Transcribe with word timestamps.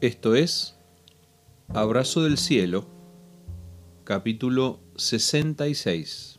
Esto 0.00 0.36
es 0.36 0.76
Abrazo 1.74 2.22
del 2.22 2.38
Cielo, 2.38 2.86
capítulo 4.04 4.78
66, 4.94 6.36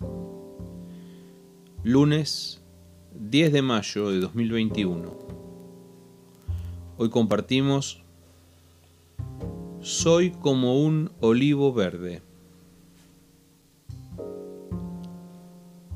lunes 1.84 2.62
10 3.20 3.52
de 3.52 3.62
mayo 3.62 4.12
de 4.12 4.22
2021. 4.22 5.14
Hoy 6.96 7.10
compartimos 7.10 8.02
Soy 9.82 10.32
como 10.32 10.82
un 10.82 11.12
olivo 11.20 11.74
verde. 11.74 12.22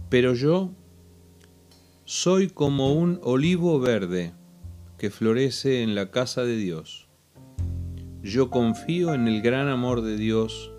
Pero 0.10 0.34
yo 0.34 0.70
soy 2.04 2.50
como 2.50 2.92
un 2.94 3.22
olivo 3.24 3.80
verde 3.80 4.34
que 4.98 5.10
florece 5.10 5.82
en 5.82 5.96
la 5.96 6.12
casa 6.12 6.44
de 6.44 6.58
Dios. 6.58 7.03
Yo 8.24 8.50
confío 8.50 9.14
en 9.14 9.28
el 9.28 9.42
gran 9.42 9.68
amor 9.68 10.02
de 10.02 10.16
Dios 10.16 10.72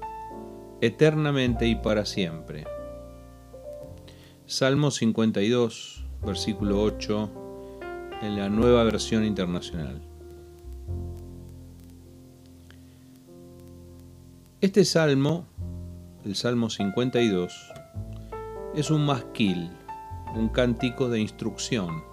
eternamente 0.80 1.68
y 1.68 1.74
para 1.74 2.06
siempre. 2.06 2.64
Salmo 4.46 4.90
52, 4.90 6.06
versículo 6.24 6.82
8, 6.82 7.30
en 8.22 8.38
la 8.38 8.48
nueva 8.48 8.82
versión 8.84 9.26
internacional. 9.26 10.00
Este 14.62 14.86
salmo, 14.86 15.46
el 16.24 16.36
Salmo 16.36 16.70
52, 16.70 17.52
es 18.74 18.90
un 18.90 19.04
masquil, 19.04 19.68
un 20.34 20.48
cántico 20.48 21.10
de 21.10 21.20
instrucción, 21.20 22.04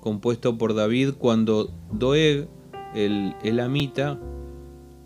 compuesto 0.00 0.56
por 0.56 0.76
David 0.76 1.14
cuando 1.18 1.72
Doeg, 1.90 2.48
el 2.94 3.34
elamita, 3.42 4.18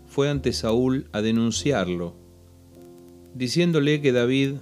fue 0.05 0.29
ante 0.29 0.53
Saúl 0.53 1.07
a 1.11 1.21
denunciarlo, 1.21 2.15
diciéndole 3.33 4.01
que 4.01 4.11
David 4.11 4.55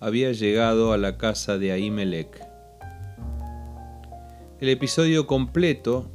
había 0.00 0.32
llegado 0.32 0.92
a 0.92 0.98
la 0.98 1.16
casa 1.16 1.58
de 1.58 1.72
Ahimelech. 1.72 2.46
El 4.60 4.68
episodio 4.68 5.26
completo 5.26 6.10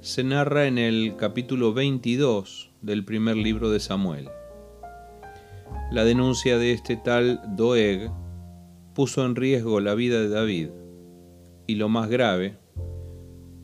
se 0.00 0.22
narra 0.22 0.66
en 0.66 0.78
el 0.78 1.16
capítulo 1.16 1.72
22 1.72 2.70
del 2.82 3.04
primer 3.04 3.36
libro 3.36 3.70
de 3.70 3.80
Samuel. 3.80 4.28
La 5.90 6.04
denuncia 6.04 6.58
de 6.58 6.72
este 6.72 6.96
tal 6.96 7.40
Doeg 7.56 8.10
puso 8.94 9.24
en 9.24 9.34
riesgo 9.34 9.80
la 9.80 9.94
vida 9.94 10.20
de 10.20 10.28
David 10.28 10.68
y 11.66 11.76
lo 11.76 11.88
más 11.88 12.08
grave, 12.08 12.56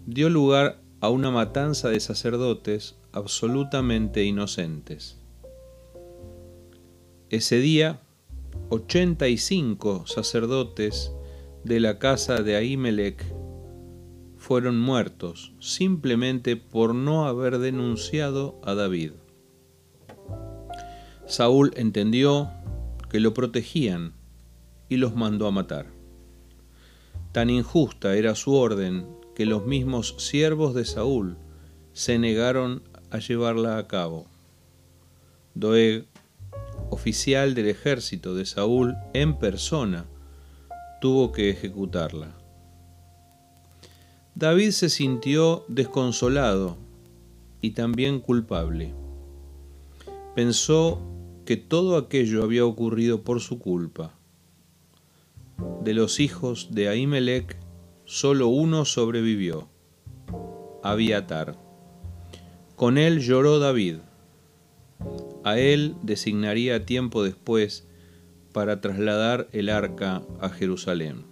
dio 0.06 0.28
lugar 0.28 0.79
a 1.00 1.08
una 1.08 1.30
matanza 1.30 1.88
de 1.88 1.98
sacerdotes 2.00 2.96
absolutamente 3.12 4.24
inocentes. 4.24 5.18
Ese 7.30 7.56
día, 7.56 8.00
85 8.68 10.06
sacerdotes 10.06 11.12
de 11.64 11.80
la 11.80 11.98
casa 11.98 12.42
de 12.42 12.56
Ahimelech 12.56 13.24
fueron 14.36 14.78
muertos 14.78 15.52
simplemente 15.58 16.56
por 16.56 16.94
no 16.94 17.26
haber 17.26 17.58
denunciado 17.58 18.60
a 18.64 18.74
David. 18.74 19.12
Saúl 21.26 21.72
entendió 21.76 22.50
que 23.08 23.20
lo 23.20 23.32
protegían 23.32 24.14
y 24.88 24.96
los 24.96 25.14
mandó 25.14 25.46
a 25.46 25.50
matar. 25.50 25.86
Tan 27.32 27.48
injusta 27.48 28.16
era 28.16 28.34
su 28.34 28.54
orden 28.54 29.19
que 29.40 29.46
los 29.46 29.64
mismos 29.64 30.16
siervos 30.18 30.74
de 30.74 30.84
Saúl 30.84 31.38
se 31.94 32.18
negaron 32.18 32.82
a 33.10 33.20
llevarla 33.20 33.78
a 33.78 33.88
cabo. 33.88 34.26
Doeg, 35.54 36.04
oficial 36.90 37.54
del 37.54 37.68
ejército 37.68 38.34
de 38.34 38.44
Saúl 38.44 38.98
en 39.14 39.38
persona, 39.38 40.04
tuvo 41.00 41.32
que 41.32 41.48
ejecutarla. 41.48 42.36
David 44.34 44.72
se 44.72 44.90
sintió 44.90 45.64
desconsolado 45.68 46.76
y 47.62 47.70
también 47.70 48.20
culpable. 48.20 48.92
Pensó 50.34 51.00
que 51.46 51.56
todo 51.56 51.96
aquello 51.96 52.42
había 52.42 52.66
ocurrido 52.66 53.22
por 53.22 53.40
su 53.40 53.58
culpa 53.58 54.12
de 55.82 55.94
los 55.94 56.20
hijos 56.20 56.68
de 56.72 56.90
Ahimelech, 56.90 57.56
solo 58.10 58.48
uno 58.48 58.84
sobrevivió, 58.86 59.68
Abiatar. 60.82 61.56
Con 62.74 62.98
él 62.98 63.20
lloró 63.20 63.60
David. 63.60 63.98
A 65.44 65.60
él 65.60 65.94
designaría 66.02 66.84
tiempo 66.84 67.22
después 67.22 67.86
para 68.50 68.80
trasladar 68.80 69.48
el 69.52 69.68
arca 69.68 70.22
a 70.40 70.48
Jerusalén. 70.48 71.24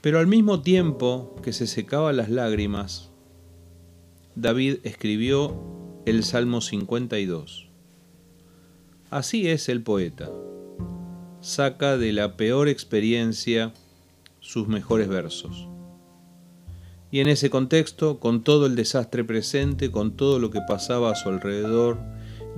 Pero 0.00 0.18
al 0.18 0.26
mismo 0.26 0.62
tiempo 0.62 1.36
que 1.42 1.52
se 1.52 1.66
secaba 1.66 2.14
las 2.14 2.30
lágrimas, 2.30 3.10
David 4.34 4.76
escribió 4.82 5.60
el 6.06 6.24
Salmo 6.24 6.62
52. 6.62 7.68
Así 9.10 9.46
es 9.48 9.68
el 9.68 9.82
poeta 9.82 10.30
saca 11.40 11.96
de 11.96 12.12
la 12.12 12.36
peor 12.36 12.68
experiencia 12.68 13.72
sus 14.40 14.68
mejores 14.68 15.08
versos. 15.08 15.68
Y 17.10 17.20
en 17.20 17.28
ese 17.28 17.48
contexto, 17.48 18.20
con 18.20 18.44
todo 18.44 18.66
el 18.66 18.76
desastre 18.76 19.24
presente, 19.24 19.90
con 19.90 20.16
todo 20.16 20.38
lo 20.38 20.50
que 20.50 20.60
pasaba 20.66 21.10
a 21.10 21.14
su 21.14 21.28
alrededor, 21.28 21.98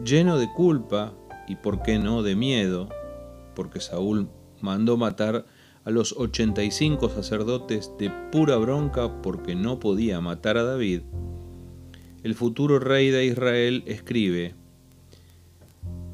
lleno 0.05 0.39
de 0.39 0.49
culpa 0.53 1.15
y, 1.47 1.57
por 1.57 1.83
qué 1.83 1.99
no, 1.99 2.23
de 2.23 2.35
miedo, 2.35 2.89
porque 3.55 3.81
Saúl 3.81 4.29
mandó 4.61 4.97
matar 4.97 5.47
a 5.85 5.91
los 5.91 6.15
85 6.17 7.09
sacerdotes 7.11 7.93
de 7.99 8.11
pura 8.33 8.57
bronca 8.57 9.23
porque 9.23 9.55
no 9.55 9.79
podía 9.79 10.21
matar 10.21 10.59
a 10.59 10.65
David, 10.65 11.03
el 12.23 12.35
futuro 12.35 12.79
rey 12.79 13.11
de 13.11 13.25
Israel 13.25 13.83
escribe, 13.87 14.55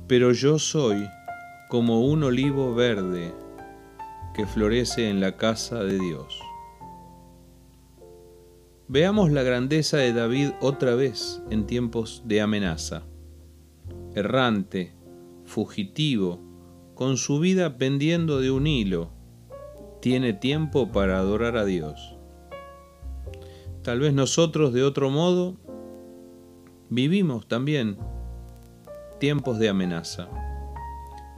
Pero 0.06 0.32
yo 0.32 0.58
soy 0.58 1.04
como 1.68 2.02
un 2.02 2.22
olivo 2.22 2.74
verde 2.74 3.34
que 4.36 4.44
florece 4.44 5.08
en 5.08 5.22
la 5.22 5.38
casa 5.38 5.82
de 5.82 5.98
Dios. 5.98 6.38
Veamos 8.86 9.32
la 9.32 9.42
grandeza 9.42 9.96
de 9.96 10.12
David 10.12 10.50
otra 10.60 10.94
vez 10.94 11.42
en 11.48 11.66
tiempos 11.66 12.22
de 12.26 12.42
amenaza. 12.42 13.04
Errante, 14.14 14.92
fugitivo, 15.46 16.38
con 16.94 17.16
su 17.16 17.40
vida 17.40 17.78
pendiendo 17.78 18.38
de 18.38 18.50
un 18.50 18.66
hilo, 18.66 19.10
tiene 20.02 20.34
tiempo 20.34 20.92
para 20.92 21.16
adorar 21.18 21.56
a 21.56 21.64
Dios. 21.64 22.18
Tal 23.82 24.00
vez 24.00 24.12
nosotros 24.12 24.74
de 24.74 24.82
otro 24.82 25.08
modo 25.08 25.56
vivimos 26.90 27.48
también 27.48 27.96
tiempos 29.18 29.58
de 29.58 29.70
amenaza. 29.70 30.28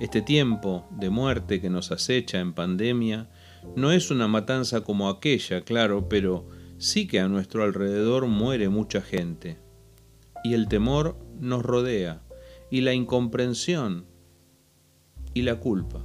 Este 0.01 0.23
tiempo 0.23 0.87
de 0.91 1.11
muerte 1.11 1.61
que 1.61 1.71
nos 1.71 1.91
acecha 1.91 2.39
en 2.39 2.53
pandemia 2.53 3.29
no 3.75 3.91
es 3.91 4.13
una 4.13 4.29
matanza 4.29 4.83
como 4.83 5.09
aquella, 5.09 5.63
claro, 5.63 6.09
pero 6.09 6.47
sí 6.79 7.09
que 7.09 7.19
a 7.19 7.29
nuestro 7.29 7.65
alrededor 7.65 8.29
muere 8.29 8.69
mucha 8.69 9.01
gente. 9.01 9.59
Y 10.45 10.55
el 10.55 10.69
temor 10.69 11.19
nos 11.41 11.65
rodea, 11.65 12.23
y 12.71 12.83
la 12.83 12.95
incomprensión, 12.95 14.07
y 15.35 15.43
la 15.43 15.59
culpa, 15.59 16.05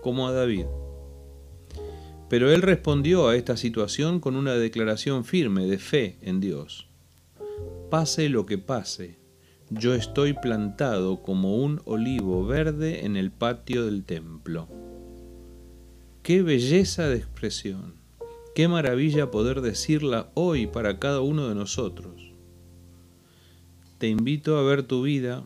como 0.00 0.28
a 0.28 0.32
David. 0.32 0.66
Pero 2.28 2.52
él 2.52 2.62
respondió 2.62 3.26
a 3.26 3.34
esta 3.34 3.56
situación 3.56 4.20
con 4.20 4.36
una 4.36 4.54
declaración 4.54 5.24
firme 5.24 5.66
de 5.66 5.78
fe 5.78 6.18
en 6.22 6.38
Dios. 6.38 6.88
Pase 7.90 8.28
lo 8.28 8.46
que 8.46 8.58
pase, 8.58 9.17
yo 9.70 9.94
estoy 9.94 10.32
plantado 10.32 11.22
como 11.22 11.56
un 11.56 11.82
olivo 11.84 12.46
verde 12.46 13.04
en 13.04 13.16
el 13.16 13.30
patio 13.30 13.84
del 13.84 14.04
templo. 14.04 14.66
Qué 16.22 16.42
belleza 16.42 17.08
de 17.08 17.16
expresión, 17.16 17.94
qué 18.54 18.66
maravilla 18.66 19.30
poder 19.30 19.60
decirla 19.60 20.30
hoy 20.34 20.66
para 20.66 20.98
cada 20.98 21.20
uno 21.20 21.48
de 21.48 21.54
nosotros. 21.54 22.32
Te 23.98 24.08
invito 24.08 24.58
a 24.58 24.62
ver 24.62 24.84
tu 24.84 25.02
vida, 25.02 25.44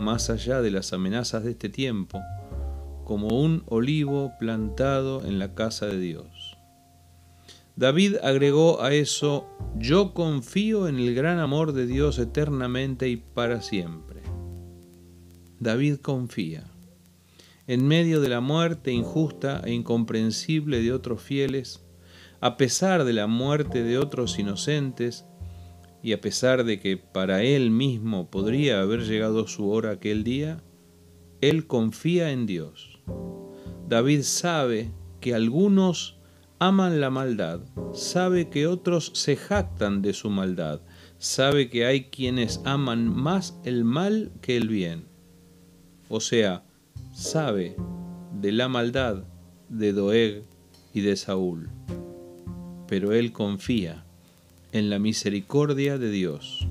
más 0.00 0.30
allá 0.30 0.60
de 0.60 0.70
las 0.70 0.92
amenazas 0.92 1.44
de 1.44 1.52
este 1.52 1.68
tiempo, 1.68 2.20
como 3.04 3.28
un 3.28 3.62
olivo 3.66 4.32
plantado 4.38 5.24
en 5.24 5.38
la 5.38 5.54
casa 5.54 5.86
de 5.86 5.98
Dios. 5.98 6.57
David 7.78 8.16
agregó 8.24 8.82
a 8.82 8.92
eso, 8.92 9.46
yo 9.76 10.12
confío 10.12 10.88
en 10.88 10.96
el 10.96 11.14
gran 11.14 11.38
amor 11.38 11.72
de 11.72 11.86
Dios 11.86 12.18
eternamente 12.18 13.08
y 13.08 13.18
para 13.18 13.62
siempre. 13.62 14.20
David 15.60 15.98
confía. 15.98 16.64
En 17.68 17.86
medio 17.86 18.20
de 18.20 18.30
la 18.30 18.40
muerte 18.40 18.90
injusta 18.90 19.62
e 19.64 19.72
incomprensible 19.74 20.82
de 20.82 20.92
otros 20.92 21.22
fieles, 21.22 21.86
a 22.40 22.56
pesar 22.56 23.04
de 23.04 23.12
la 23.12 23.28
muerte 23.28 23.84
de 23.84 23.96
otros 23.96 24.40
inocentes, 24.40 25.24
y 26.02 26.14
a 26.14 26.20
pesar 26.20 26.64
de 26.64 26.80
que 26.80 26.96
para 26.96 27.44
él 27.44 27.70
mismo 27.70 28.28
podría 28.28 28.80
haber 28.80 29.04
llegado 29.04 29.46
su 29.46 29.70
hora 29.70 29.92
aquel 29.92 30.24
día, 30.24 30.64
él 31.40 31.68
confía 31.68 32.32
en 32.32 32.44
Dios. 32.46 32.98
David 33.86 34.22
sabe 34.22 34.90
que 35.20 35.32
algunos 35.32 36.17
aman 36.58 37.00
la 37.00 37.10
maldad, 37.10 37.60
sabe 37.92 38.48
que 38.48 38.66
otros 38.66 39.12
se 39.14 39.36
jactan 39.36 40.02
de 40.02 40.12
su 40.12 40.30
maldad, 40.30 40.80
sabe 41.18 41.70
que 41.70 41.86
hay 41.86 42.04
quienes 42.04 42.60
aman 42.64 43.08
más 43.08 43.58
el 43.64 43.84
mal 43.84 44.32
que 44.40 44.56
el 44.56 44.68
bien. 44.68 45.04
O 46.08 46.20
sea, 46.20 46.64
sabe 47.14 47.76
de 48.40 48.52
la 48.52 48.68
maldad 48.68 49.24
de 49.68 49.92
Doeg 49.92 50.42
y 50.94 51.00
de 51.00 51.16
Saúl. 51.16 51.68
Pero 52.86 53.12
él 53.12 53.32
confía 53.32 54.04
en 54.72 54.90
la 54.90 54.98
misericordia 54.98 55.98
de 55.98 56.10
Dios. 56.10 56.66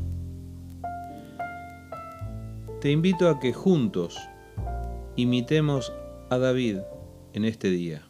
Te 2.82 2.92
invito 2.92 3.30
a 3.30 3.40
que 3.40 3.54
juntos 3.54 4.18
imitemos 5.16 5.94
a 6.30 6.38
David 6.38 6.78
en 7.34 7.46
este 7.46 7.70
día, 7.70 8.07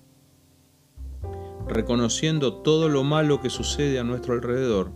reconociendo 1.68 2.56
todo 2.56 2.90
lo 2.90 3.04
malo 3.04 3.42
que 3.42 3.50
sucede 3.50 4.00
a 4.00 4.04
nuestro 4.04 4.34
alrededor. 4.34 4.92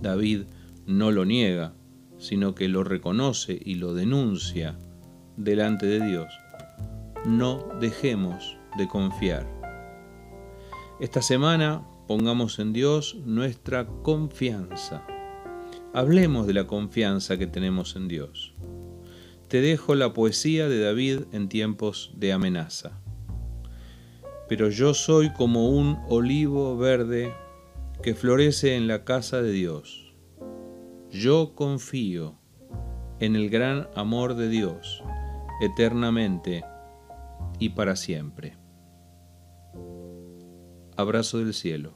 David 0.00 0.44
no 0.86 1.10
lo 1.10 1.24
niega, 1.24 1.74
sino 2.18 2.54
que 2.54 2.68
lo 2.68 2.84
reconoce 2.84 3.58
y 3.62 3.76
lo 3.76 3.94
denuncia 3.94 4.78
delante 5.36 5.86
de 5.86 6.06
Dios. 6.06 6.32
No 7.24 7.68
dejemos 7.80 8.56
de 8.76 8.88
confiar. 8.88 9.46
Esta 11.00 11.22
semana 11.22 11.86
pongamos 12.06 12.58
en 12.58 12.72
Dios 12.72 13.16
nuestra 13.24 13.86
confianza. 13.86 15.06
Hablemos 15.92 16.46
de 16.46 16.54
la 16.54 16.66
confianza 16.66 17.36
que 17.38 17.46
tenemos 17.46 17.96
en 17.96 18.08
Dios. 18.08 18.54
Te 19.48 19.60
dejo 19.60 19.94
la 19.94 20.12
poesía 20.12 20.68
de 20.68 20.80
David 20.80 21.22
en 21.32 21.48
tiempos 21.48 22.12
de 22.16 22.32
amenaza. 22.32 23.00
Pero 24.50 24.68
yo 24.68 24.94
soy 24.94 25.30
como 25.30 25.68
un 25.68 26.00
olivo 26.08 26.76
verde 26.76 27.32
que 28.02 28.16
florece 28.16 28.74
en 28.74 28.88
la 28.88 29.04
casa 29.04 29.40
de 29.40 29.52
Dios. 29.52 30.12
Yo 31.08 31.54
confío 31.54 32.34
en 33.20 33.36
el 33.36 33.48
gran 33.48 33.88
amor 33.94 34.34
de 34.34 34.48
Dios 34.48 35.04
eternamente 35.60 36.64
y 37.60 37.68
para 37.68 37.94
siempre. 37.94 38.56
Abrazo 40.96 41.38
del 41.38 41.54
cielo. 41.54 41.94